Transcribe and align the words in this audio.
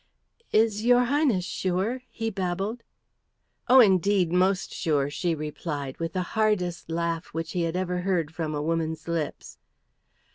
"Is 0.51 0.83
your 0.83 1.03
Highness 1.03 1.45
sure?" 1.45 2.01
he 2.09 2.31
babbled. 2.31 2.81
"Oh, 3.69 3.79
indeed, 3.79 4.31
most 4.31 4.73
sure," 4.73 5.11
she 5.11 5.35
replied 5.35 5.99
with 5.99 6.13
the 6.13 6.23
hardest 6.33 6.89
laugh 6.89 7.27
which 7.35 7.51
he 7.51 7.61
had 7.61 7.75
ever 7.75 7.99
heard 7.99 8.33
from 8.33 8.55
a 8.55 8.63
woman's 8.63 9.07
lips. 9.07 9.59